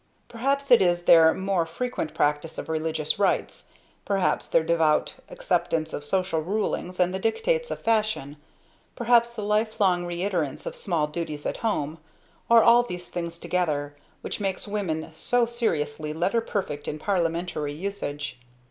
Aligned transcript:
Perhaps 0.29 0.71
it 0.71 0.81
is 0.81 1.03
their 1.03 1.31
more 1.31 1.63
frequent 1.63 2.15
practice 2.15 2.57
of 2.57 2.67
religious 2.69 3.19
rites, 3.19 3.67
perhaps 4.03 4.47
their 4.47 4.63
devout 4.63 5.13
acceptance 5.29 5.93
of 5.93 6.03
social 6.03 6.41
rulings 6.41 6.99
and 6.99 7.13
the 7.13 7.19
dictates 7.19 7.69
of 7.69 7.81
fashion, 7.83 8.37
perhaps 8.95 9.29
the 9.29 9.43
lifelong 9.43 10.03
reiterance 10.07 10.65
of 10.65 10.75
small 10.75 11.05
duties 11.05 11.45
at 11.45 11.57
home, 11.57 11.99
or 12.49 12.63
all 12.63 12.81
these 12.81 13.09
things 13.09 13.37
together, 13.37 13.95
which 14.21 14.39
makes 14.39 14.67
women 14.67 15.07
so 15.13 15.45
seriously 15.45 16.13
letter 16.13 16.41
perfect 16.41 16.87
in 16.87 16.97
parliamentry 16.97 17.71
usage. 17.71 18.39